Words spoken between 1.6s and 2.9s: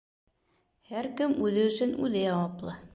өсөн үҙе яуаплы.